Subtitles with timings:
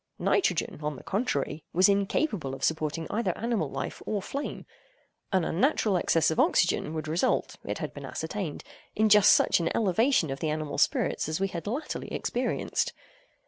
[0.17, 4.65] Nitrogen, on the contrary, was incapable of supporting either animal life or flame.
[5.31, 8.63] An unnatural excess of oxygen would result, it had been ascertained
[8.95, 12.93] in just such an elevation of the animal spirits as we had latterly experienced.